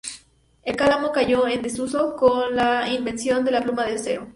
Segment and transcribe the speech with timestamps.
[0.63, 4.27] El cálamo cayó en desuso con la invención de la pluma de acero.